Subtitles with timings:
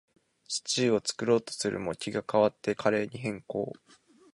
[0.47, 3.71] シチューを作ろうとするも、気が変わってカレーに変更